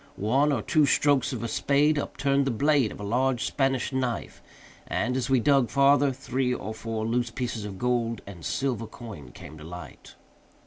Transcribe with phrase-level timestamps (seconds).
[0.15, 4.41] One or two strokes of a spade upturned the blade of a large Spanish knife,
[4.87, 9.29] and, as we dug farther, three or four loose pieces of gold and silver coin
[9.31, 10.15] came to light.